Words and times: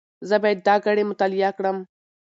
زه 0.29 0.35
باید 0.43 0.59
دا 0.67 0.75
ګړې 0.85 1.03
مطالعه 1.11 1.51
کړم. 1.57 1.77